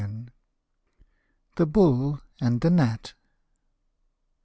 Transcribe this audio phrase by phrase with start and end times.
[1.57, 3.13] THE BULL AND THE GNAT.